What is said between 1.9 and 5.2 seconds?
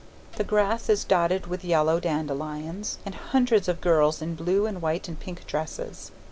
dandelions and hundreds of girls in blue and white and